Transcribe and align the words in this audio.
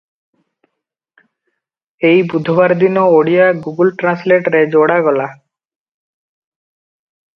ଏଇ 2.09 2.23
ବୁଧବାର 2.31 2.77
ଦିନ 2.83 3.03
ଓଡ଼ିଆ 3.17 3.51
"ଗୁଗୁଲ 3.67 3.93
ଟ୍ରାନ୍ସଲେଟ"ରେ 4.05 4.63
ଯୋଡ଼ାଗଲା। 4.77 5.29